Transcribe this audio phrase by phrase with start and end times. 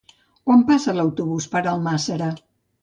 [0.47, 2.33] Quan passa l'autobús per Almàssera?